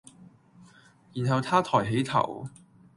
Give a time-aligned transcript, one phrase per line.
[1.13, 2.49] 然後他抬起頭，